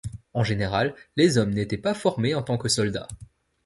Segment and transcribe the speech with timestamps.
[0.33, 3.07] En général, les hommes n'étaient pas formés en tant que soldats.